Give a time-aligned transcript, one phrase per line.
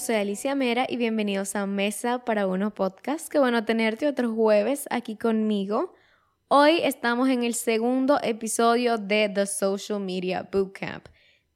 [0.00, 3.28] soy Alicia Mera y bienvenidos a Mesa para Uno Podcast.
[3.28, 5.92] Qué bueno tenerte otro jueves aquí conmigo.
[6.48, 11.06] Hoy estamos en el segundo episodio de The Social Media Bootcamp.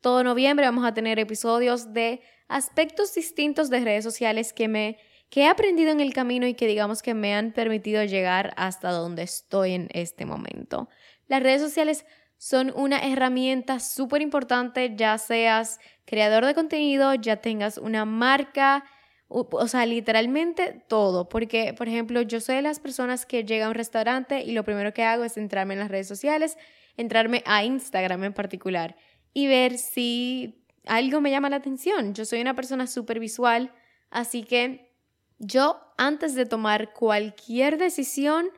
[0.03, 4.99] Todo noviembre vamos a tener episodios de aspectos distintos de redes sociales que me
[5.31, 8.91] que he aprendido en el camino y que digamos que me han permitido llegar hasta
[8.91, 10.91] donde estoy en este momento.
[11.29, 12.05] Las redes sociales
[12.45, 18.85] son una herramienta súper importante, ya seas creador de contenido, ya tengas una marca,
[19.29, 23.69] o, sea, literalmente todo, porque, por ejemplo, yo soy de las personas que llega a
[23.71, 26.59] un restaurante y lo primero que hago es entrarme en las redes sociales,
[26.99, 28.95] entrarme a Instagram en particular
[29.33, 32.13] y ver si algo me llama la atención.
[32.13, 33.73] Yo soy una persona súper visual,
[34.11, 34.93] así que
[35.39, 38.51] yo antes de tomar cualquier decisión,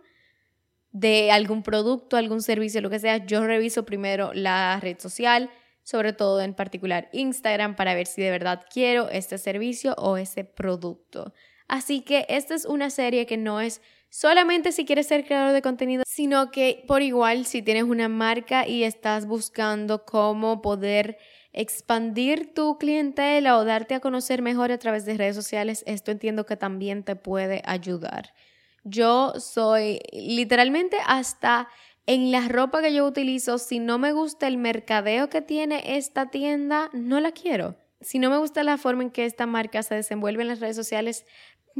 [0.98, 5.50] de algún producto, algún servicio, lo que sea, yo reviso primero la red social,
[5.82, 10.44] sobre todo en particular Instagram, para ver si de verdad quiero este servicio o ese
[10.44, 11.34] producto.
[11.68, 15.60] Así que esta es una serie que no es solamente si quieres ser creador de
[15.60, 21.18] contenido, sino que por igual si tienes una marca y estás buscando cómo poder
[21.52, 26.46] expandir tu clientela o darte a conocer mejor a través de redes sociales, esto entiendo
[26.46, 28.32] que también te puede ayudar.
[28.88, 31.68] Yo soy literalmente hasta
[32.06, 36.30] en la ropa que yo utilizo, si no me gusta el mercadeo que tiene esta
[36.30, 37.74] tienda, no la quiero.
[38.00, 40.76] Si no me gusta la forma en que esta marca se desenvuelve en las redes
[40.76, 41.26] sociales,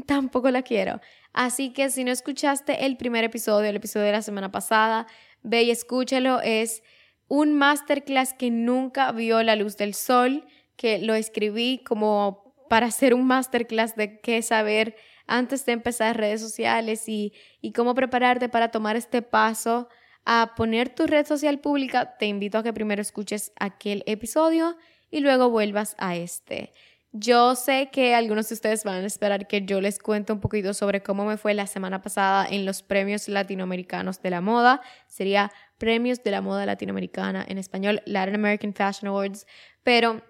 [0.05, 1.01] tampoco la quiero.
[1.33, 5.07] Así que si no escuchaste el primer episodio, el episodio de la semana pasada,
[5.45, 6.41] ve y escúchalo.
[6.41, 6.83] Es
[7.29, 13.15] un masterclass que nunca vio la luz del sol, que lo escribí como para hacer
[13.15, 14.97] un masterclass de qué saber
[15.27, 19.89] antes de empezar redes sociales y, y cómo prepararte para tomar este paso
[20.25, 24.77] a poner tu red social pública, te invito a que primero escuches aquel episodio
[25.11, 26.73] y luego vuelvas a este.
[27.13, 30.75] Yo sé que algunos de ustedes van a esperar que yo les cuente un poquito
[30.75, 34.83] sobre cómo me fue la semana pasada en los premios latinoamericanos de la moda.
[35.07, 39.47] Sería premios de la moda latinoamericana en español, Latin American Fashion Awards.
[39.83, 40.23] Pero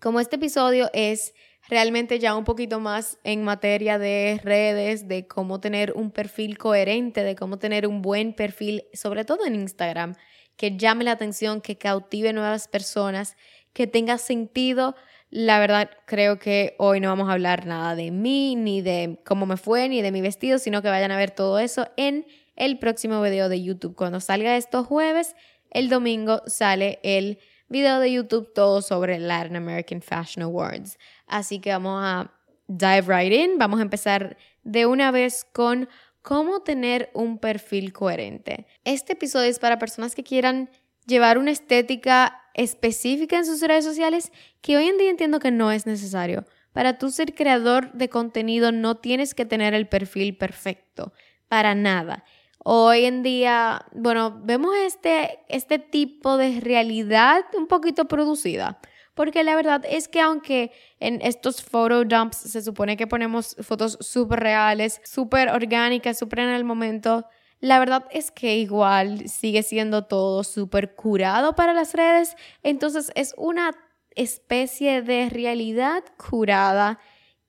[0.00, 1.34] como este episodio es
[1.72, 7.24] realmente ya un poquito más en materia de redes, de cómo tener un perfil coherente,
[7.24, 10.14] de cómo tener un buen perfil, sobre todo en Instagram,
[10.56, 13.38] que llame la atención, que cautive nuevas personas,
[13.72, 14.94] que tenga sentido.
[15.30, 19.46] La verdad, creo que hoy no vamos a hablar nada de mí, ni de cómo
[19.46, 22.78] me fue, ni de mi vestido, sino que vayan a ver todo eso en el
[22.80, 23.96] próximo video de YouTube.
[23.96, 25.34] Cuando salga estos jueves,
[25.70, 27.38] el domingo sale el
[27.72, 30.98] video de YouTube todo sobre Latin American Fashion Awards.
[31.26, 32.32] Así que vamos a
[32.68, 33.58] dive right in.
[33.58, 35.88] Vamos a empezar de una vez con
[36.22, 38.66] cómo tener un perfil coherente.
[38.84, 40.70] Este episodio es para personas que quieran
[41.06, 45.72] llevar una estética específica en sus redes sociales que hoy en día entiendo que no
[45.72, 46.44] es necesario.
[46.72, 51.12] Para tú ser creador de contenido no tienes que tener el perfil perfecto,
[51.48, 52.24] para nada.
[52.64, 58.80] Hoy en día, bueno, vemos este, este tipo de realidad un poquito producida.
[59.14, 63.98] Porque la verdad es que aunque en estos photo dumps se supone que ponemos fotos
[64.00, 67.26] súper reales, súper orgánicas, súper en el momento,
[67.60, 72.36] la verdad es que igual sigue siendo todo súper curado para las redes.
[72.62, 73.72] Entonces es una
[74.14, 76.98] especie de realidad curada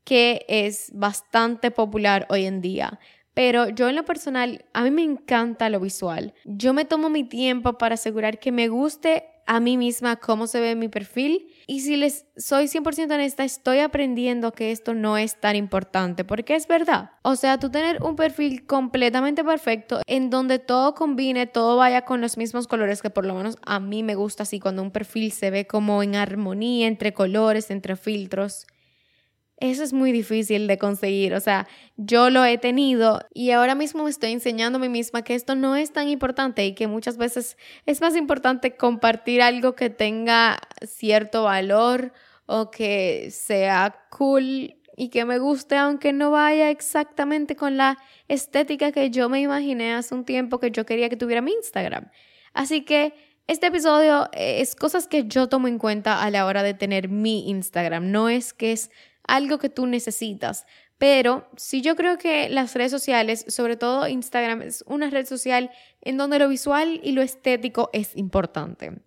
[0.04, 3.00] que es bastante popular hoy en día.
[3.34, 6.34] Pero yo en lo personal, a mí me encanta lo visual.
[6.46, 10.60] Yo me tomo mi tiempo para asegurar que me guste a mí misma cómo se
[10.60, 11.48] ve mi perfil.
[11.68, 16.56] Y si les soy 100% honesta, estoy aprendiendo que esto no es tan importante, porque
[16.56, 17.12] es verdad.
[17.22, 22.22] O sea, tú tener un perfil completamente perfecto en donde todo combine, todo vaya con
[22.22, 25.32] los mismos colores, que por lo menos a mí me gusta así, cuando un perfil
[25.32, 28.68] se ve como en armonía entre colores, entre filtros.
[29.64, 34.04] Eso es muy difícil de conseguir, o sea, yo lo he tenido y ahora mismo
[34.04, 37.16] me estoy enseñando a mí misma que esto no es tan importante y que muchas
[37.16, 37.56] veces
[37.86, 42.12] es más importante compartir algo que tenga cierto valor
[42.46, 47.98] o que sea cool y que me guste aunque no vaya exactamente con la
[48.28, 52.12] estética que yo me imaginé hace un tiempo que yo quería que tuviera mi Instagram.
[52.54, 53.14] Así que
[53.48, 57.50] este episodio es cosas que yo tomo en cuenta a la hora de tener mi
[57.50, 58.92] Instagram, no es que es
[59.28, 60.66] algo que tú necesitas.
[60.98, 65.72] Pero sí yo creo que las redes sociales, sobre todo Instagram, es una red social
[66.02, 69.02] en donde lo visual y lo estético es importante.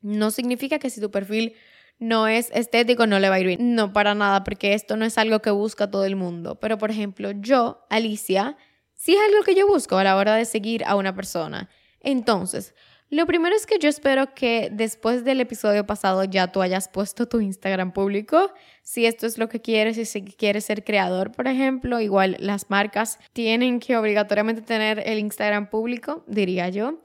[0.00, 1.54] No significa que si tu perfil
[1.98, 3.74] no es estético no le va a ir bien.
[3.74, 6.58] No, para nada, porque esto no es algo que busca todo el mundo.
[6.60, 8.56] Pero, por ejemplo, yo, Alicia,
[8.94, 11.68] sí es algo que yo busco a la hora de seguir a una persona.
[12.00, 12.74] Entonces,
[13.10, 17.28] Lo primero es que yo espero que después del episodio pasado ya tú hayas puesto
[17.28, 18.50] tu Instagram público.
[18.82, 22.70] Si esto es lo que quieres y si quieres ser creador, por ejemplo, igual las
[22.70, 27.02] marcas tienen que obligatoriamente tener el Instagram público, diría yo.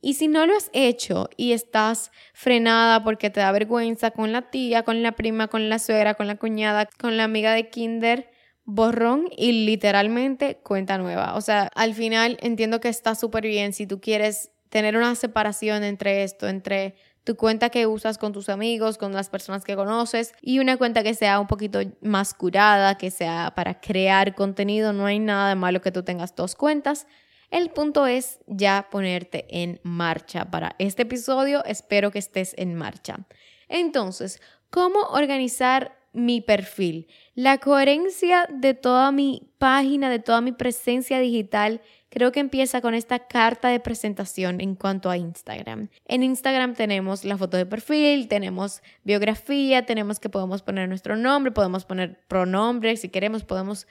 [0.00, 4.50] Y si no lo has hecho y estás frenada porque te da vergüenza con la
[4.50, 8.30] tía, con la prima, con la suegra, con la cuñada, con la amiga de kinder,
[8.64, 11.34] borrón y literalmente cuenta nueva.
[11.34, 15.84] O sea, al final entiendo que está súper bien si tú quieres tener una separación
[15.84, 16.96] entre esto, entre
[17.26, 21.02] tu cuenta que usas con tus amigos, con las personas que conoces y una cuenta
[21.02, 24.92] que sea un poquito más curada, que sea para crear contenido.
[24.92, 27.08] No hay nada de malo que tú tengas dos cuentas.
[27.50, 30.50] El punto es ya ponerte en marcha.
[30.50, 33.26] Para este episodio espero que estés en marcha.
[33.68, 34.40] Entonces,
[34.70, 37.08] ¿cómo organizar mi perfil?
[37.34, 41.82] La coherencia de toda mi página, de toda mi presencia digital
[42.16, 45.90] creo que empieza con esta carta de presentación en cuanto a Instagram.
[46.06, 51.52] En Instagram tenemos la foto de perfil, tenemos biografía, tenemos que podemos poner nuestro nombre,
[51.52, 53.86] podemos poner pronombre, si queremos podemos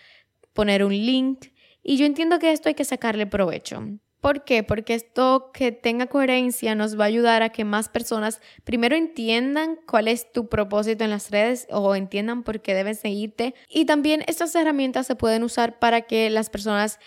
[0.53, 1.49] poner un link.
[1.83, 3.83] Y yo entiendo que esto hay que sacarle provecho.
[4.25, 4.63] ¿Por qué?
[4.63, 9.77] Porque esto que tenga coherencia nos va a ayudar a que más personas primero entiendan
[9.85, 13.53] cuál es tu propósito en las redes o entiendan por qué deben seguirte.
[13.69, 16.99] Y también estas herramientas se pueden usar para que las personas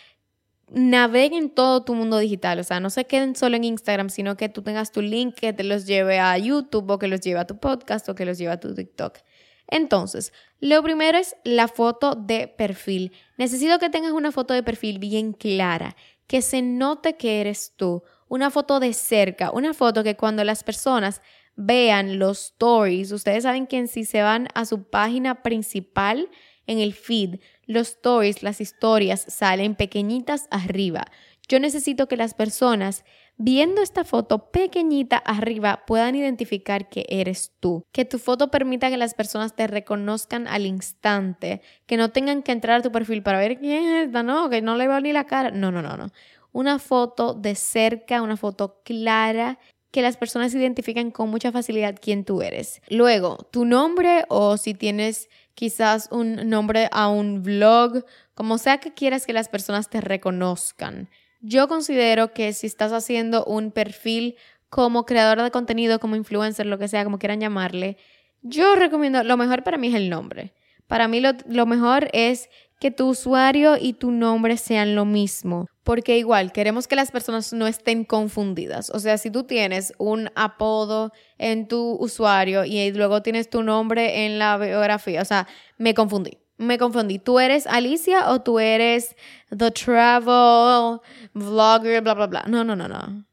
[0.71, 4.49] naveguen todo tu mundo digital, o sea, no se queden solo en Instagram, sino que
[4.49, 7.47] tú tengas tu link que te los lleve a YouTube o que los lleve a
[7.47, 9.19] tu podcast o que los lleve a tu TikTok.
[9.67, 13.13] Entonces, lo primero es la foto de perfil.
[13.37, 15.95] Necesito que tengas una foto de perfil bien clara,
[16.27, 20.65] que se note que eres tú, una foto de cerca, una foto que cuando las
[20.65, 21.23] personas
[21.57, 26.31] vean los stories, ustedes saben que si se van a su página principal
[26.67, 31.05] en el feed, los stories, las historias salen pequeñitas arriba.
[31.49, 33.05] Yo necesito que las personas
[33.37, 38.97] viendo esta foto pequeñita arriba puedan identificar que eres tú, que tu foto permita que
[38.97, 43.39] las personas te reconozcan al instante, que no tengan que entrar a tu perfil para
[43.39, 45.51] ver quién es esta, no, que no le veo ni la cara.
[45.51, 46.09] No, no, no, no.
[46.53, 49.59] Una foto de cerca, una foto clara
[49.91, 52.83] que las personas identifiquen con mucha facilidad quién tú eres.
[52.89, 58.05] Luego, tu nombre o si tienes quizás un nombre a un blog,
[58.37, 61.09] como sea que quieras que las personas te reconozcan.
[61.41, 64.37] Yo considero que si estás haciendo un perfil
[64.69, 67.97] como creador de contenido, como influencer, lo que sea, como quieran llamarle,
[68.41, 70.55] yo recomiendo, lo mejor para mí es el nombre.
[70.87, 75.67] Para mí lo, lo mejor es que tu usuario y tu nombre sean lo mismo,
[75.83, 78.91] porque igual queremos que las personas no estén confundidas.
[78.91, 84.27] O sea, si tú tienes un apodo en tu usuario y luego tienes tu nombre
[84.27, 86.39] en la biografía, o sea, me confundí.
[86.57, 87.21] Me confundí.
[87.21, 89.15] ¿Tú eres Alicia o tú eres
[89.57, 90.99] The Travel
[91.33, 92.45] Vlogger, bla, bla, bla?
[92.49, 93.25] No, no, no, no.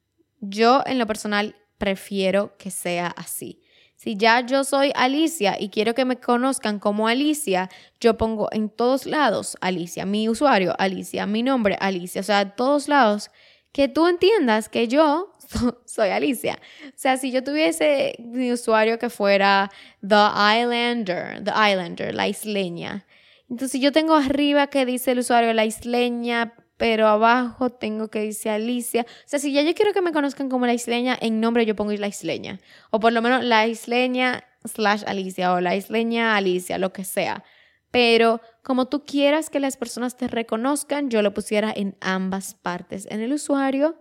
[0.42, 3.65] Yo en lo personal prefiero que sea así.
[3.95, 7.69] Si ya yo soy Alicia y quiero que me conozcan como Alicia,
[8.00, 12.88] yo pongo en todos lados Alicia, mi usuario Alicia, mi nombre Alicia, o sea, todos
[12.88, 13.31] lados,
[13.71, 15.33] que tú entiendas que yo
[15.86, 16.59] soy Alicia.
[16.88, 19.71] O sea, si yo tuviese mi usuario que fuera
[20.01, 23.06] The Islander, The Islander, la isleña.
[23.50, 28.52] Entonces yo tengo arriba que dice el usuario la isleña pero abajo tengo que decir
[28.52, 29.06] Alicia.
[29.09, 31.76] O sea, si ya yo quiero que me conozcan como la isleña, en nombre yo
[31.76, 32.59] pongo la isleña.
[32.92, 37.44] O por lo menos la isleña slash Alicia o la isleña Alicia, lo que sea.
[37.92, 43.07] Pero como tú quieras que las personas te reconozcan, yo lo pusiera en ambas partes,
[43.09, 43.95] en el usuario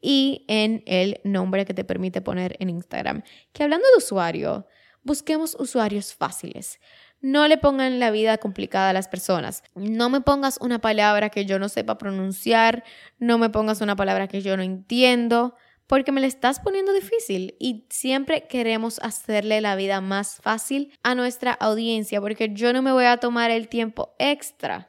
[0.00, 3.22] y en el nombre que te permite poner en Instagram.
[3.52, 4.66] Que hablando de usuario,
[5.02, 6.80] busquemos usuarios fáciles.
[7.20, 9.62] No le pongan la vida complicada a las personas.
[9.74, 12.84] No me pongas una palabra que yo no sepa pronunciar,
[13.18, 15.54] no me pongas una palabra que yo no entiendo,
[15.86, 21.14] porque me la estás poniendo difícil y siempre queremos hacerle la vida más fácil a
[21.14, 24.88] nuestra audiencia, porque yo no me voy a tomar el tiempo extra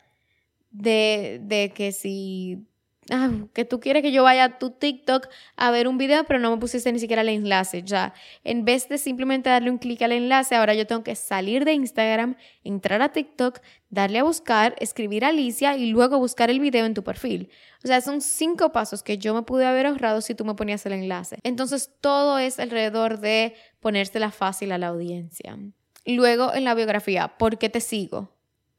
[0.72, 2.67] de, de que si
[3.10, 6.40] Ah, que tú quieres que yo vaya a tu TikTok a ver un video, pero
[6.40, 7.84] no me pusiste ni siquiera el enlace.
[7.84, 11.64] Ya, en vez de simplemente darle un clic al enlace, ahora yo tengo que salir
[11.64, 13.60] de Instagram, entrar a TikTok,
[13.90, 17.50] darle a buscar, escribir Alicia y luego buscar el video en tu perfil.
[17.84, 20.86] O sea, son cinco pasos que yo me pude haber ahorrado si tú me ponías
[20.86, 21.38] el enlace.
[21.44, 25.58] Entonces, todo es alrededor de ponérsela fácil a la audiencia.
[26.06, 28.37] Luego, en la biografía, ¿por qué te sigo?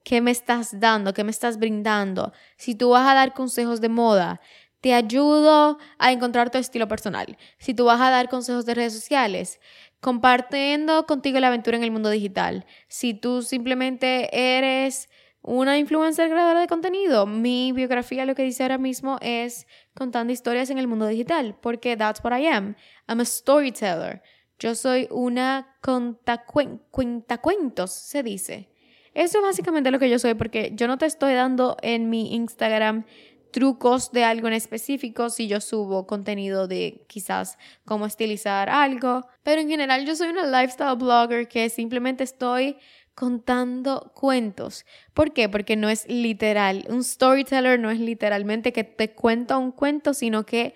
[0.08, 1.12] ¿Qué me estás dando?
[1.12, 2.32] ¿Qué me estás brindando?
[2.56, 4.40] Si tú vas a dar consejos de moda,
[4.80, 7.36] te ayudo a encontrar tu estilo personal.
[7.58, 9.60] Si tú vas a dar consejos de redes sociales,
[10.00, 12.64] compartiendo contigo la aventura en el mundo digital.
[12.88, 15.10] Si tú simplemente eres
[15.42, 17.26] una influencer creadora de contenido.
[17.26, 21.98] Mi biografía lo que dice ahora mismo es contando historias en el mundo digital, porque
[21.98, 22.76] that's what I am.
[23.08, 24.22] I'm a storyteller.
[24.58, 28.70] Yo soy una cuentacuentos, se dice.
[29.18, 32.36] Eso es básicamente lo que yo soy, porque yo no te estoy dando en mi
[32.36, 33.04] Instagram
[33.50, 39.60] trucos de algo en específico si yo subo contenido de quizás cómo estilizar algo, pero
[39.60, 42.76] en general yo soy una lifestyle blogger que simplemente estoy
[43.16, 44.86] contando cuentos.
[45.14, 45.48] ¿Por qué?
[45.48, 46.86] Porque no es literal.
[46.88, 50.74] Un storyteller no es literalmente que te cuenta un cuento, sino que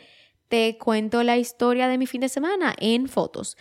[0.49, 3.57] te cuento la historia de mi fin de semana en fotos.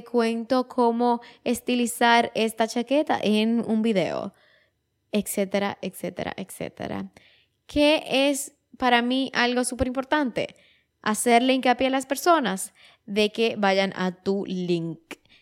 [0.00, 4.32] Cuento cómo estilizar esta chaqueta en un video,
[5.12, 7.12] etcétera, etcétera, etcétera.
[7.66, 10.56] ¿Qué es para mí algo súper importante?
[11.02, 12.72] Hacerle hincapié a las personas
[13.04, 14.98] de que vayan a tu link.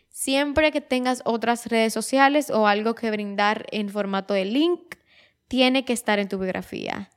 [0.09, 4.97] Siempre que tengas otras redes sociales o algo que brindar en formato de link,
[5.49, 7.11] tiene que estar en tu biografía.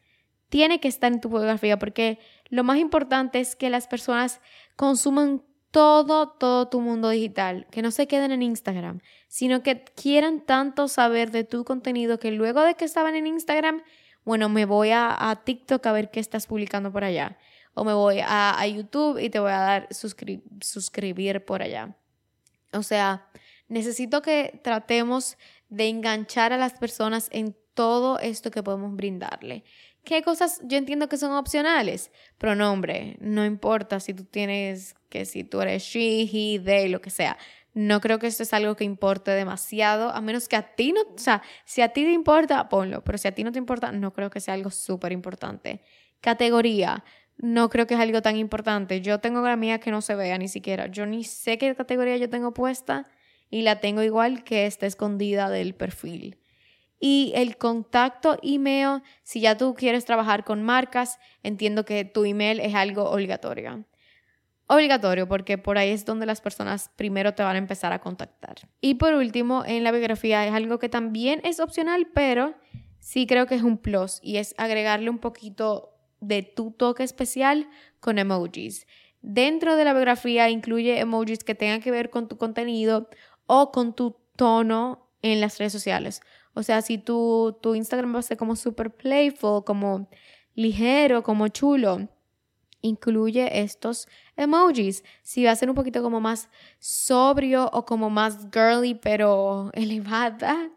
[0.49, 4.39] Tiene que estar en tu biografía porque lo más importante es que las personas
[4.75, 10.41] consuman todo, todo tu mundo digital, que no se queden en Instagram, sino que quieran
[10.45, 13.81] tanto saber de tu contenido que luego de que estaban en Instagram,
[14.23, 17.39] bueno, me voy a, TikTok a ver qué estás publicando por allá,
[17.73, 19.87] o me voy a, YouTube y te voy a dar
[20.61, 21.97] suscribir por allá.
[22.71, 23.27] O sea,
[23.67, 25.37] necesito que tratemos
[25.69, 29.63] de enganchar a las personas en todo esto que podemos brindarle.
[30.03, 32.11] ¿Qué cosas yo entiendo que son opcionales?
[32.37, 37.11] Pronombre, no importa si tú tienes, que si tú eres she, he, they, lo que
[37.11, 37.37] sea.
[37.75, 41.01] No creo que esto es algo que importe demasiado, a menos que a ti no,
[41.01, 43.91] o sea, si a ti te importa, ponlo, pero si a ti no te importa,
[43.91, 45.81] no creo que sea algo súper importante.
[46.19, 47.03] Categoría,
[47.37, 49.01] no creo que es algo tan importante.
[49.01, 50.87] Yo tengo la mía que no se vea ni siquiera.
[50.87, 53.07] Yo ni sé qué categoría yo tengo puesta
[53.51, 56.39] y la tengo igual que está escondida del perfil.
[56.99, 62.59] Y el contacto email, si ya tú quieres trabajar con marcas, entiendo que tu email
[62.59, 63.85] es algo obligatorio.
[64.67, 68.55] Obligatorio porque por ahí es donde las personas primero te van a empezar a contactar.
[68.79, 72.55] Y por último, en la biografía es algo que también es opcional, pero
[72.99, 77.67] sí creo que es un plus y es agregarle un poquito de tu toque especial
[77.99, 78.87] con emojis.
[79.21, 83.09] Dentro de la biografía incluye emojis que tengan que ver con tu contenido
[83.45, 86.21] o con tu tono en las redes sociales.
[86.53, 90.09] O sea, si tu, tu Instagram va a ser como super playful, como
[90.55, 92.09] ligero, como chulo,
[92.81, 95.03] incluye estos emojis.
[95.21, 96.49] Si va a ser un poquito como más
[96.79, 100.71] sobrio o como más girly, pero elevada,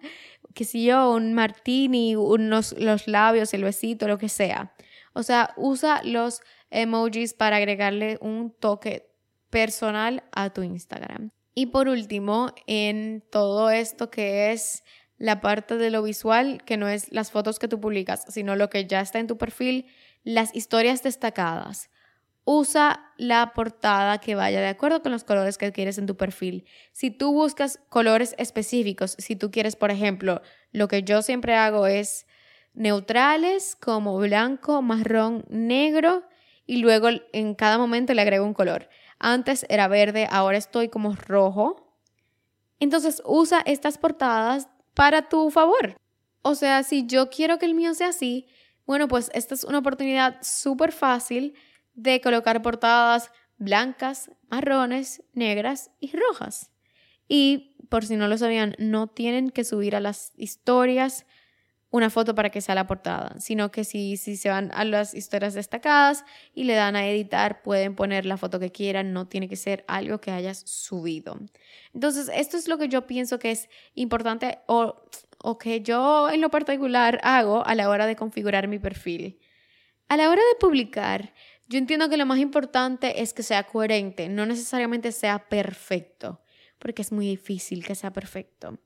[0.55, 4.75] que si yo, un martini, unos los labios, el besito, lo que sea.
[5.13, 9.11] O sea, usa los emojis para agregarle un toque
[9.51, 11.31] personal a tu Instagram.
[11.55, 14.83] Y por último, en todo esto que es
[15.19, 18.69] la parte de lo visual, que no es las fotos que tú publicas, sino lo
[18.69, 19.87] que ya está en tu perfil,
[20.23, 21.89] las historias destacadas.
[22.49, 26.65] Usa la portada que vaya de acuerdo con los colores que quieres en tu perfil.
[26.93, 31.89] Si tú buscas colores específicos, si tú quieres, por ejemplo, lo que yo siempre hago
[31.89, 32.25] es
[32.73, 36.23] neutrales como blanco, marrón, negro
[36.67, 38.89] y luego en cada momento le agrego un color.
[39.19, 41.99] Antes era verde, ahora estoy como rojo.
[42.79, 45.97] Entonces usa estas portadas para tu favor.
[46.43, 48.47] O sea, si yo quiero que el mío sea así,
[48.87, 51.55] bueno, pues esta es una oportunidad súper fácil
[51.97, 56.71] de colocar portadas blancas, marrones, negras y rojas.
[57.29, 61.27] Y por si no lo sabían, no tienen que subir a las historias
[61.91, 65.15] una foto para que sea la portada, sino que si, si se van a las
[65.15, 69.49] historias destacadas y le dan a editar, pueden poner la foto que quieran, no tiene
[69.49, 71.39] que ser algo que hayas subido.
[71.95, 74.97] Entonces, esto es lo que yo pienso que es importante o,
[75.39, 79.39] o que yo en lo particular hago a la hora de configurar mi perfil.
[80.09, 81.33] A la hora de publicar,
[81.69, 86.41] yo entiendo que lo más importante es que sea coherente, no necesariamente sea perfecto,
[86.79, 88.79] porque es muy difícil que sea perfecto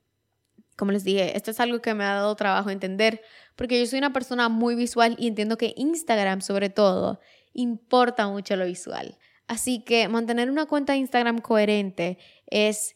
[0.81, 3.21] como les dije, esto es algo que me ha dado trabajo entender,
[3.55, 7.19] porque yo soy una persona muy visual y entiendo que Instagram sobre todo
[7.53, 9.19] importa mucho lo visual.
[9.45, 12.95] Así que mantener una cuenta de Instagram coherente es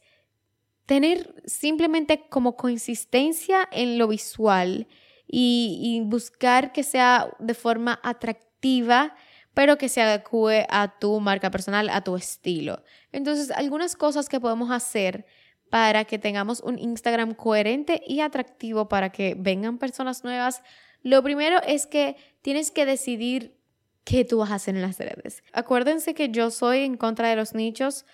[0.87, 4.87] tener simplemente como consistencia en lo visual
[5.27, 9.15] y, y, buscar que sea de forma atractiva,
[9.55, 12.83] pero que se adecue a tu marca personal, a tu estilo.
[13.11, 15.25] Entonces, algunas cosas que podemos hacer
[15.71, 20.61] para que tengamos un Instagram coherente y atractivo para que vengan personas nuevas.
[21.01, 23.57] Lo primero es que tienes que decidir
[24.03, 25.41] qué tú vas a hacer en las redes.
[25.53, 28.05] Acuérdense que yo soy en contra de los nichos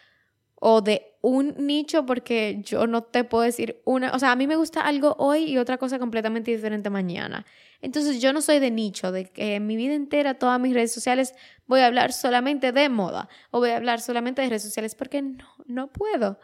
[0.64, 4.46] o de un nicho porque yo no te puedo decir una, o sea, a mí
[4.46, 7.48] me gusta algo hoy y otra cosa completamente diferente mañana.
[7.82, 10.94] Entonces yo no soy de nicho, de que en mi vida entera, todas mis redes
[10.94, 11.34] sociales,
[11.66, 15.24] voy a hablar solamente de moda o voy a hablar solamente de redes sociales porque
[15.24, 16.38] no, no puedo.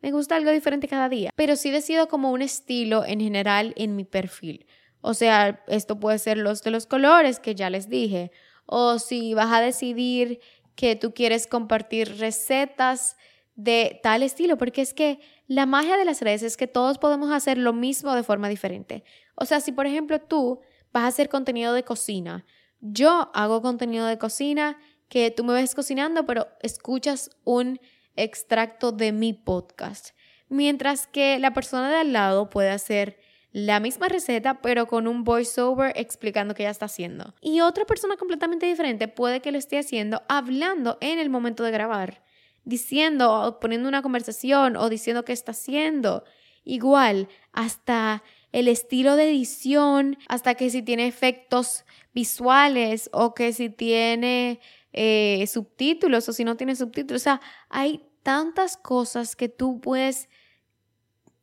[0.00, 3.96] Me gusta algo diferente cada día, pero sí decido como un estilo en general en
[3.96, 4.64] mi perfil.
[5.02, 8.30] O sea, esto puede ser los de los colores que ya les dije,
[8.64, 10.40] o si vas a decidir
[10.74, 13.18] que tú quieres compartir recetas
[13.58, 17.32] de tal estilo, porque es que la magia de las redes es que todos podemos
[17.32, 19.02] hacer lo mismo de forma diferente.
[19.34, 20.60] O sea, si por ejemplo tú
[20.92, 22.46] vas a hacer contenido de cocina,
[22.80, 27.80] yo hago contenido de cocina que tú me ves cocinando, pero escuchas un
[28.14, 30.10] extracto de mi podcast.
[30.48, 33.18] Mientras que la persona de al lado puede hacer
[33.50, 37.34] la misma receta, pero con un voiceover explicando qué ella está haciendo.
[37.40, 41.72] Y otra persona completamente diferente puede que lo esté haciendo hablando en el momento de
[41.72, 42.22] grabar,
[42.68, 46.24] diciendo, o poniendo una conversación o diciendo qué está haciendo.
[46.64, 48.22] Igual, hasta
[48.52, 54.60] el estilo de edición, hasta que si tiene efectos visuales o que si tiene
[54.92, 57.22] eh, subtítulos o si no tiene subtítulos.
[57.22, 60.28] O sea, hay tantas cosas que tú puedes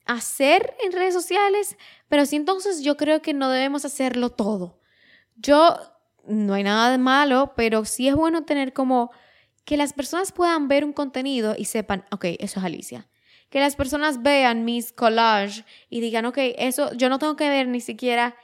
[0.05, 1.75] hacer en redes sociales,
[2.07, 4.79] pero sí entonces yo creo que no debemos hacerlo todo.
[5.35, 5.75] Yo,
[6.27, 9.09] no hay nada de malo, pero sí es bueno tener como
[9.65, 13.07] que las personas puedan ver un contenido y sepan, ok, eso es Alicia.
[13.49, 17.67] Que las personas vean mis collages y digan, ok, eso yo no tengo que ver
[17.67, 18.35] ni siquiera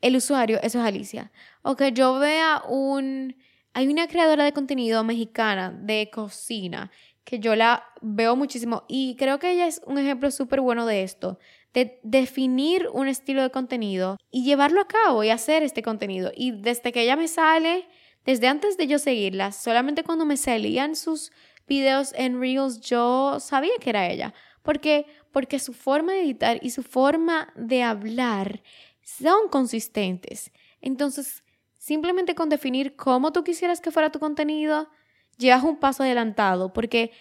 [0.00, 1.32] el usuario, eso es Alicia.
[1.62, 3.36] O que yo vea un...
[3.72, 6.90] Hay una creadora de contenido mexicana de cocina
[7.24, 11.02] que yo la veo muchísimo y creo que ella es un ejemplo súper bueno de
[11.02, 11.38] esto,
[11.72, 16.30] de definir un estilo de contenido y llevarlo a cabo y hacer este contenido.
[16.36, 17.88] Y desde que ella me sale,
[18.24, 21.32] desde antes de yo seguirla, solamente cuando me salían sus
[21.66, 24.34] videos en Reels, yo sabía que era ella.
[24.62, 28.62] Porque, porque su forma de editar y su forma de hablar
[29.02, 30.50] son consistentes.
[30.80, 31.44] Entonces,
[31.78, 34.88] simplemente con definir cómo tú quisieras que fuera tu contenido,
[35.36, 37.12] llevas un paso adelantado, porque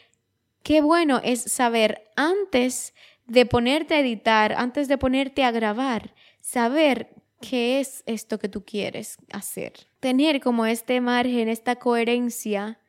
[0.64, 2.94] qué bueno es saber antes
[3.26, 7.14] de ponerte a editar, antes de ponerte a grabar, saber
[7.50, 9.74] qué es esto que tú quieres hacer.
[10.00, 12.80] Tener como este margen, esta coherencia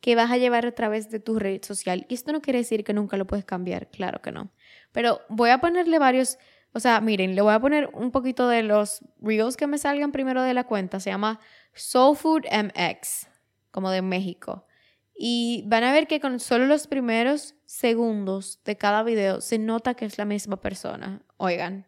[0.00, 2.06] que vas a llevar a través de tu red social.
[2.08, 4.50] Y esto no quiere decir que nunca lo puedes cambiar, claro que no.
[4.92, 6.38] Pero voy a ponerle varios,
[6.72, 10.12] o sea, miren, le voy a poner un poquito de los reels que me salgan
[10.12, 11.00] primero de la cuenta.
[11.00, 11.40] Se llama
[11.74, 13.28] Soul MX,
[13.70, 14.66] como de México.
[15.14, 19.94] Y van a ver que con solo los primeros segundos de cada video se nota
[19.94, 21.22] que es la misma persona.
[21.36, 21.86] Oigan.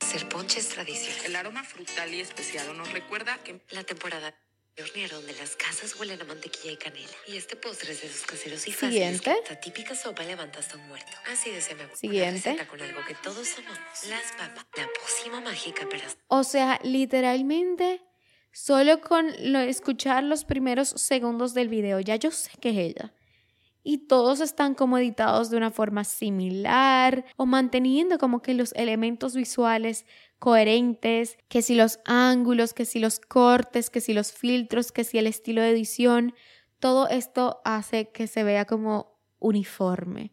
[0.00, 1.26] Ser ponche es tradicional.
[1.26, 4.34] El aroma frutal y especiado nos recuerda que la temporada
[5.10, 7.12] donde las casas huelen a mantequilla y canela.
[7.26, 9.36] Y este postre es de esos caseros y fáciles Siguiente.
[9.50, 11.12] la típica sopa levanta hasta un muerto.
[11.30, 12.66] Así de me Siguiente.
[12.66, 14.06] con algo que todos amamos.
[14.08, 14.64] Las papas.
[14.76, 16.04] La pócima mágica para...
[16.28, 18.00] O sea, literalmente
[18.52, 23.14] Solo con escuchar los primeros segundos del video, ya yo sé que es ella.
[23.82, 29.34] Y todos están como editados de una forma similar o manteniendo como que los elementos
[29.34, 30.04] visuales
[30.38, 35.18] coherentes, que si los ángulos, que si los cortes, que si los filtros, que si
[35.18, 36.34] el estilo de edición,
[36.78, 40.32] todo esto hace que se vea como uniforme.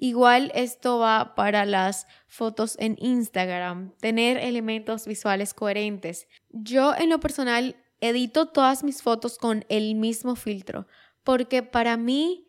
[0.00, 6.28] Igual esto va para las fotos en Instagram, tener elementos visuales coherentes.
[6.50, 10.86] Yo en lo personal edito todas mis fotos con el mismo filtro,
[11.24, 12.47] porque para mí,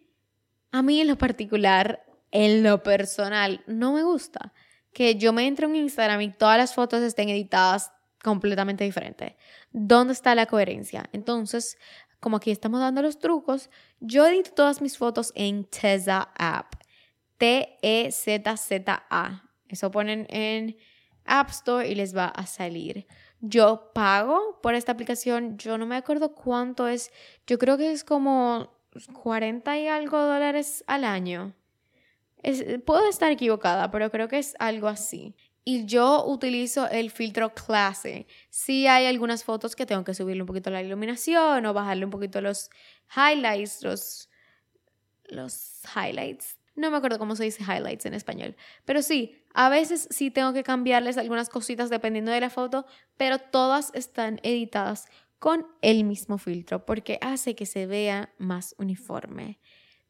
[0.72, 4.54] a mí en lo particular, en lo personal, no me gusta
[4.94, 7.92] que yo me entre en Instagram y todas las fotos estén editadas
[8.24, 9.38] completamente diferente.
[9.72, 11.10] ¿Dónde está la coherencia?
[11.14, 11.78] Entonces,
[12.20, 16.76] como aquí estamos dando los trucos, yo edito todas mis fotos en Teza App.
[17.38, 19.44] T-E-Z-Z-A.
[19.70, 20.76] Eso ponen en
[21.24, 23.08] App Store y les va a salir.
[23.40, 27.12] Yo pago por esta aplicación, yo no me acuerdo cuánto es,
[27.48, 28.78] yo creo que es como
[29.14, 31.54] 40 y algo dólares al año.
[32.86, 35.36] puedo estar equivocada, pero creo que es algo así.
[35.64, 38.26] Y yo utilizo el filtro clase.
[38.50, 42.12] Sí hay algunas fotos que tengo que subirle un poquito la iluminación o bajarle un
[42.12, 42.70] poquito los
[43.16, 44.30] highlights, los,
[45.30, 48.56] los highlights no me acuerdo cómo se dice highlights en español.
[48.86, 52.86] Pero sí, a veces sí tengo que cambiarles algunas cositas dependiendo de la foto,
[53.18, 55.08] pero todas están editadas
[55.40, 59.60] con el mismo filtro porque hace que se vea más uniforme.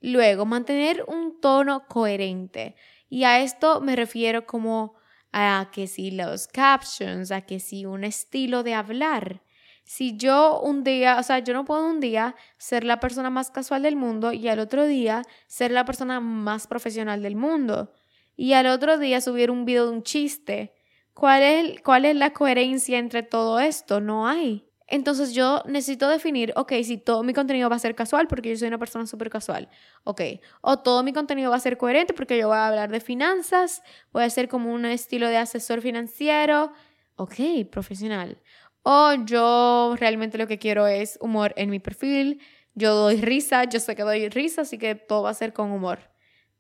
[0.02, 2.76] Luego, mantener un tono coherente.
[3.10, 4.96] Y a esto me refiero como
[5.32, 9.44] a que si los captions, a que si un estilo de hablar
[9.84, 13.50] Si yo un día, o sea, yo no puedo un día ser la persona más
[13.52, 17.92] casual del mundo y al otro día ser la persona más profesional del mundo.
[18.36, 20.74] Y al otro día subir un video de un chiste.
[21.14, 24.00] ¿Cuál es, cuál es la coherencia entre todo esto?
[24.00, 24.69] No hay.
[24.92, 28.58] Entonces yo necesito definir, ok, si todo mi contenido va a ser casual porque yo
[28.58, 29.70] soy una persona súper casual,
[30.04, 30.22] ok,
[30.62, 33.84] o todo mi contenido va a ser coherente porque yo voy a hablar de finanzas,
[34.12, 36.72] voy a ser como un estilo de asesor financiero,
[37.18, 37.36] ok,
[37.72, 38.42] profesional.
[38.82, 42.42] O yo realmente lo que quiero es humor en mi perfil,
[42.74, 45.72] yo doy risa, yo sé que doy risa, así que todo va a ser con
[45.72, 46.00] humor.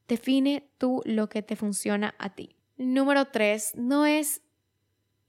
[0.08, 2.56] Define tú lo que te funciona a ti.
[2.78, 4.42] Número tres, no es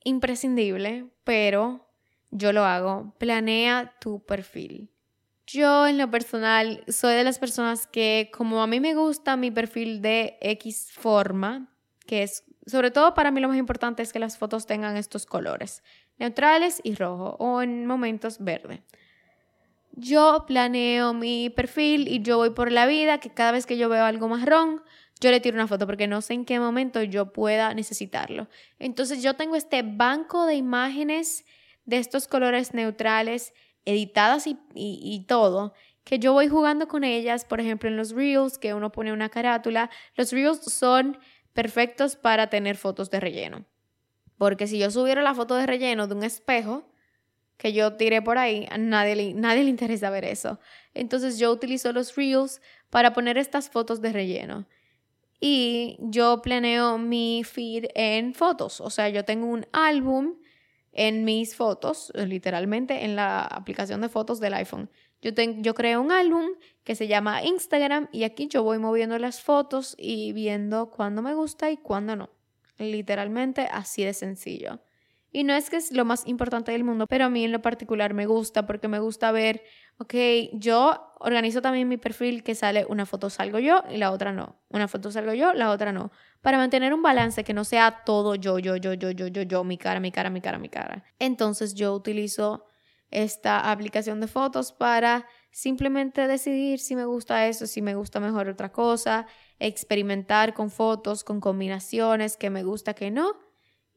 [0.04, 1.89] imprescindible, pero
[2.30, 4.90] yo lo hago, planea tu perfil.
[5.46, 9.50] Yo en lo personal soy de las personas que como a mí me gusta mi
[9.50, 11.72] perfil de X forma,
[12.06, 15.26] que es sobre todo para mí lo más importante es que las fotos tengan estos
[15.26, 15.82] colores,
[16.18, 18.82] neutrales y rojo o en momentos verde.
[19.92, 23.88] Yo planeo mi perfil y yo voy por la vida que cada vez que yo
[23.88, 24.82] veo algo marrón,
[25.20, 28.48] yo le tiro una foto porque no sé en qué momento yo pueda necesitarlo.
[28.78, 31.44] Entonces yo tengo este banco de imágenes
[31.90, 33.52] de estos colores neutrales,
[33.84, 35.74] editadas y, todo,
[36.04, 39.28] que yo voy jugando con ellas, por ejemplo, en los reels, que uno pone una
[39.28, 39.90] carátula.
[40.14, 41.18] Los reels son
[41.52, 43.66] perfectos para tener fotos de relleno.
[44.38, 46.88] Porque si yo subiera la foto de relleno de un espejo
[47.56, 50.60] que yo tiré por ahí, a nadie nadie le interesa ver eso.
[50.94, 54.66] Entonces yo utilizo los reels para poner estas fotos de relleno.
[55.40, 58.80] Y yo planeo mi feed en fotos.
[58.80, 60.36] O sea, yo tengo un álbum
[60.92, 64.90] en mis fotos, literalmente en la aplicación de fotos del iPhone.
[65.22, 66.46] Yo, yo creo un álbum
[66.82, 71.34] que se llama Instagram y aquí yo voy moviendo las fotos y viendo cuándo me
[71.34, 72.30] gusta y cuándo no.
[72.78, 74.80] Literalmente así de sencillo.
[75.32, 77.62] Y no es que es lo más importante del mundo, pero a mí en lo
[77.62, 79.62] particular me gusta porque me gusta ver,
[79.98, 80.14] ok,
[80.54, 84.56] yo organizo también mi perfil que sale una foto salgo yo y la otra no.
[84.70, 86.10] Una foto salgo yo, la otra no.
[86.42, 89.62] Para mantener un balance que no sea todo yo, yo, yo, yo, yo, yo, yo,
[89.62, 91.04] mi cara, mi cara, mi cara, mi cara.
[91.20, 92.66] Entonces yo utilizo
[93.10, 98.48] esta aplicación de fotos para simplemente decidir si me gusta eso, si me gusta mejor
[98.48, 99.26] otra cosa,
[99.58, 103.49] experimentar con fotos, con combinaciones, que me gusta, que no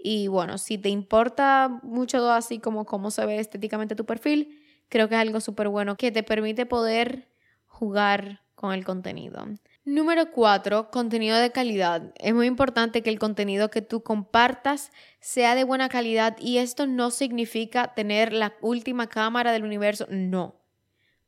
[0.05, 5.07] y bueno, si te importa mucho así como cómo se ve estéticamente tu perfil, creo
[5.07, 7.29] que es algo súper bueno que te permite poder
[7.67, 9.45] jugar con el contenido.
[9.85, 12.13] Número cuatro, contenido de calidad.
[12.17, 16.85] Es muy importante que el contenido que tú compartas sea de buena calidad y esto
[16.85, 20.61] no significa tener la última cámara del universo, no,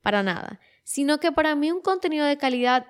[0.01, 2.87] para nada, sino que para mí un contenido de calidad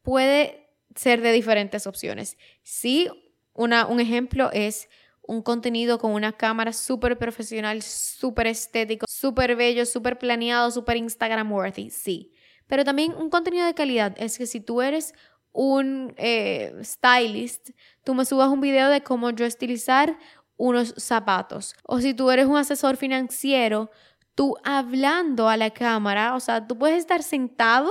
[0.00, 2.38] puede ser de diferentes opciones.
[2.62, 3.10] Sí,
[3.52, 4.88] una, un ejemplo es
[5.28, 11.52] un contenido con una cámara súper profesional, súper estético, súper bello, súper planeado, súper Instagram
[11.52, 12.32] worthy, sí.
[12.66, 15.12] Pero también un contenido de calidad es que si tú eres
[15.52, 17.70] un eh, stylist,
[18.04, 20.18] tú me subas un video de cómo yo estilizar
[20.56, 21.76] unos zapatos.
[21.84, 23.90] O si tú eres un asesor financiero,
[24.34, 27.90] tú hablando a la cámara, o sea, tú puedes estar sentado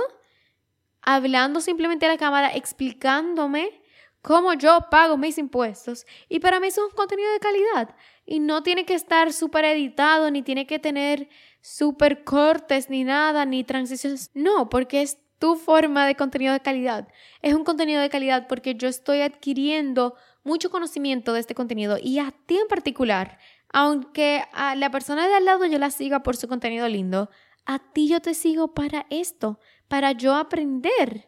[1.02, 3.80] hablando simplemente a la cámara, explicándome
[4.28, 6.04] cómo yo pago mis impuestos.
[6.28, 7.96] Y para mí eso es un contenido de calidad.
[8.26, 11.30] Y no tiene que estar súper editado, ni tiene que tener
[11.62, 14.30] súper cortes, ni nada, ni transiciones.
[14.34, 17.08] No, porque es tu forma de contenido de calidad.
[17.40, 20.14] Es un contenido de calidad porque yo estoy adquiriendo
[20.44, 23.38] mucho conocimiento de este contenido y a ti en particular,
[23.72, 27.30] aunque a la persona de al lado yo la siga por su contenido lindo,
[27.64, 31.27] a ti yo te sigo para esto, para yo aprender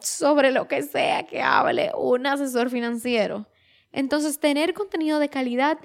[0.00, 3.48] sobre lo que sea que hable un asesor financiero.
[3.92, 5.78] Entonces, tener contenido de calidad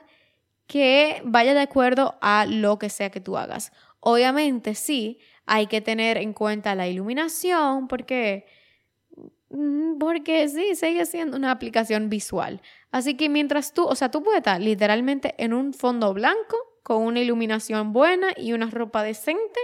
[0.67, 3.71] que vaya de acuerdo a lo que sea que tú hagas.
[3.99, 8.45] Obviamente, sí, hay que tener en cuenta la iluminación porque
[9.49, 12.61] mm, porque sí, sigue siendo una aplicación visual.
[12.91, 17.01] Así que mientras tú, o sea, tú puedes estar literalmente en un fondo blanco con
[17.03, 19.59] una iluminación buena y una ropa decente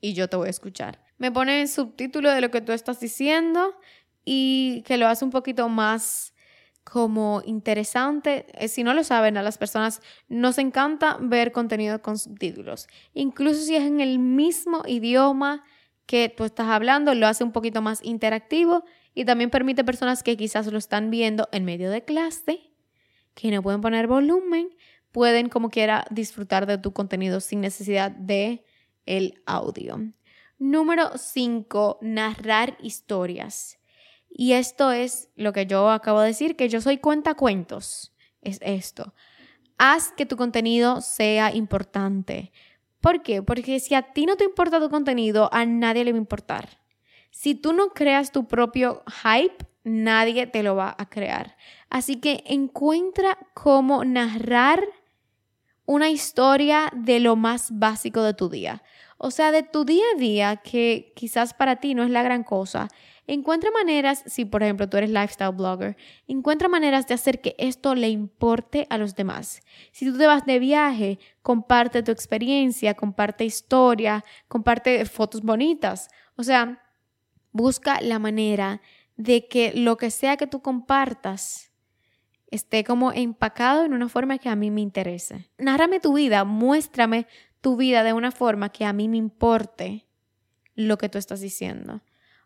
[0.00, 3.76] y yo te voy a escuchar me pone subtítulo de lo que tú estás diciendo
[4.24, 6.34] y que lo hace un poquito más
[6.82, 8.46] como interesante.
[8.54, 12.88] Eh, si no lo saben, a las personas nos encanta ver contenido con subtítulos.
[13.14, 15.62] Incluso si es en el mismo idioma
[16.06, 18.82] que tú estás hablando, lo hace un poquito más interactivo
[19.14, 22.72] y también permite a personas que quizás lo están viendo en medio de clase,
[23.34, 24.70] que no pueden poner volumen,
[25.12, 28.64] pueden como quiera disfrutar de tu contenido sin necesidad de
[29.06, 30.00] el audio.
[30.62, 33.80] Número 5, narrar historias.
[34.30, 38.12] Y esto es lo que yo acabo de decir, que yo soy cuentacuentos.
[38.42, 39.12] Es esto.
[39.76, 42.52] Haz que tu contenido sea importante.
[43.00, 43.42] ¿Por qué?
[43.42, 46.80] Porque si a ti no te importa tu contenido, a nadie le va a importar.
[47.32, 51.56] Si tú no creas tu propio hype, nadie te lo va a crear.
[51.90, 54.84] Así que encuentra cómo narrar
[55.86, 58.84] una historia de lo más básico de tu día.
[59.24, 62.42] O sea, de tu día a día, que quizás para ti no es la gran
[62.42, 62.88] cosa.
[63.28, 67.94] Encuentra maneras, si por ejemplo tú eres lifestyle blogger, encuentra maneras de hacer que esto
[67.94, 69.62] le importe a los demás.
[69.92, 76.08] Si tú te vas de viaje, comparte tu experiencia, comparte historia, comparte fotos bonitas.
[76.34, 76.82] O sea,
[77.52, 78.82] busca la manera
[79.16, 81.70] de que lo que sea que tú compartas
[82.50, 85.48] esté como empacado en una forma que a mí me interese.
[85.58, 87.28] Nárrame tu vida, muéstrame
[87.62, 90.06] tu vida de una forma que a mí me importe
[90.74, 92.02] lo que tú estás diciendo.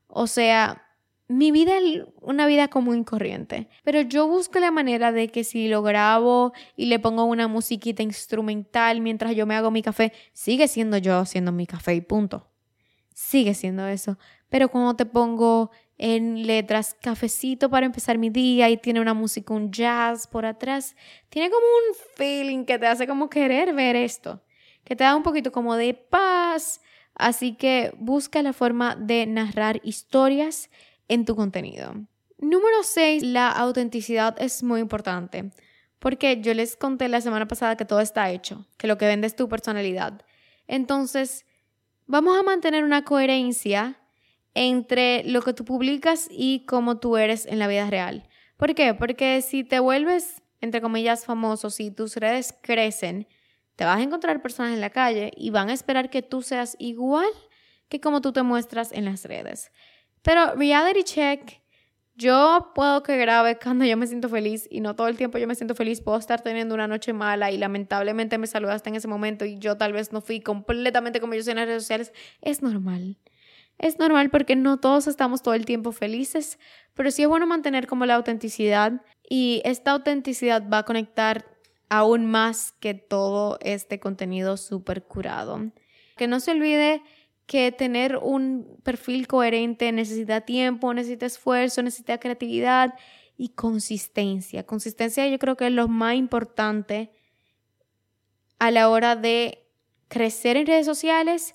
[0.07, 0.87] O sea,
[1.27, 5.43] mi vida es una vida común y corriente, pero yo busco la manera de que
[5.43, 10.13] si lo grabo y le pongo una musiquita instrumental mientras yo me hago mi café,
[10.33, 12.49] sigue siendo yo haciendo mi café y punto.
[13.13, 14.19] Sigue siendo eso.
[14.49, 19.55] Pero cuando te pongo en letras cafecito para empezar mi día y tiene una música,
[19.55, 20.95] un jazz por atrás.
[21.29, 24.43] Tiene como un feeling que te hace como querer ver esto,
[24.87, 26.81] que te da un poquito como de paz.
[27.16, 30.70] Así que busca la forma de narrar historias
[31.09, 31.94] en tu contenido.
[32.38, 35.51] Número 6, la autenticidad es muy importante.
[35.99, 39.27] Porque yo les conté la semana pasada que todo está hecho, que lo que vende
[39.27, 40.22] es tu personalidad.
[40.68, 41.46] Entonces,
[42.07, 43.99] vamos a mantener una coherencia
[44.55, 48.29] entre lo que tú publicas y cómo tú eres en la vida real.
[48.57, 48.94] ¿Por qué?
[48.94, 53.27] Porque si te vuelves, entre comillas, famoso, si tus redes crecen,
[53.77, 56.77] te vas a encontrar personas en la calle y van a esperar que tú seas
[56.79, 57.29] igual
[57.89, 59.71] que como tú te muestras en las redes.
[60.23, 61.61] Pero reality check,
[62.17, 65.47] yo puedo que grabe cuando yo me siento feliz y no todo el tiempo yo
[65.47, 66.01] me siento feliz.
[66.01, 69.77] Puedo estar teniendo una noche mala y lamentablemente me saludaste en ese momento y yo
[69.77, 72.12] tal vez no fui completamente como yo soy en las redes sociales.
[72.41, 73.19] Es normal.
[73.79, 76.59] Es normal porque no todos estamos todo el tiempo felices,
[76.95, 81.56] pero sí es bueno mantener como la autenticidad y esta autenticidad va a conectar
[81.88, 85.70] aún más que todo este contenido súper curado.
[86.16, 87.03] Que no se olvide
[87.46, 92.94] que tener un perfil coherente necesita tiempo, necesita esfuerzo, necesita creatividad
[93.37, 94.64] y consistencia.
[94.64, 97.11] Consistencia yo creo que es lo más importante
[98.59, 99.68] a la hora de
[100.09, 101.55] crecer en redes sociales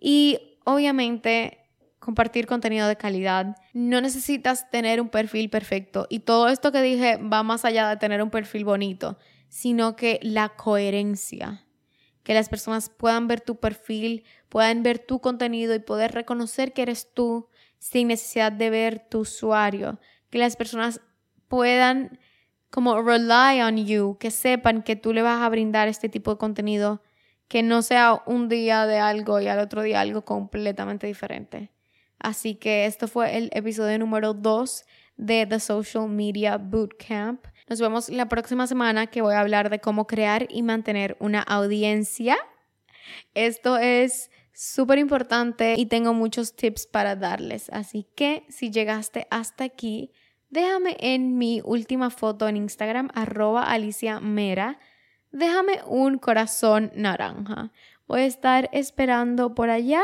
[0.00, 1.58] y obviamente
[1.98, 3.56] compartir contenido de calidad.
[3.72, 6.06] No necesitas tener un perfil perfecto.
[6.10, 9.18] Y todo esto que dije va más allá de tener un perfil bonito,
[9.52, 11.66] sino que la coherencia.
[12.22, 16.80] Que las personas puedan ver tu perfil, puedan ver tu contenido y poder reconocer que
[16.80, 20.00] eres tú sin necesidad de ver tu usuario.
[20.30, 21.02] Que las personas
[21.48, 22.18] puedan
[22.70, 26.38] como rely on you, que sepan que tú le vas a brindar este tipo de
[26.38, 27.02] contenido,
[27.46, 31.70] que no sea un día de algo y al otro día algo completamente diferente.
[32.18, 34.86] Así que esto fue el episodio número 2
[35.18, 37.44] de The Social Media Bootcamp.
[37.68, 41.40] Nos vemos la próxima semana que voy a hablar de cómo crear y mantener una
[41.40, 42.36] audiencia.
[43.34, 47.70] Esto es súper importante y tengo muchos tips para darles.
[47.70, 50.12] Así que si llegaste hasta aquí,
[50.50, 54.78] déjame en mi última foto en Instagram, arroba Alicia Mera,
[55.30, 57.72] déjame un corazón naranja.
[58.06, 60.02] Voy a estar esperando por allá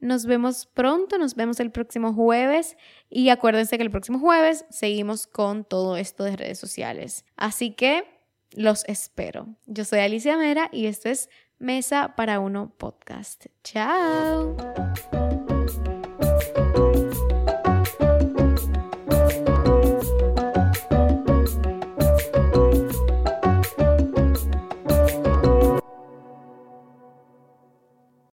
[0.00, 2.76] nos vemos pronto, nos vemos el próximo jueves
[3.08, 7.24] y acuérdense que el próximo jueves seguimos con todo esto de redes sociales.
[7.36, 8.04] Así que
[8.52, 9.48] los espero.
[9.66, 11.28] Yo soy Alicia Mera y esto es
[11.58, 13.46] Mesa para Uno Podcast.
[13.64, 14.56] Chao.